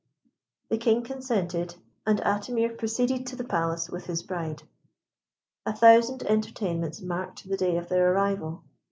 [0.69, 1.75] The King consented,
[2.07, 4.63] and Atimir proceeded to the Palace with his bride.
[5.63, 8.63] A thousand entertainments marked the day of their arrival.